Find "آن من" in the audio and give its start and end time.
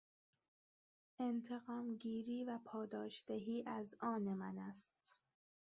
4.01-4.57